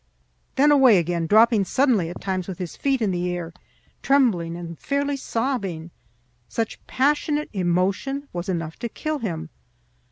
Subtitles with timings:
[0.55, 3.53] Then away again, dropping suddenly at times with his feet in the air,
[4.01, 5.91] trembling and fairly sobbing.
[6.49, 9.51] Such passionate emotion was enough to kill him.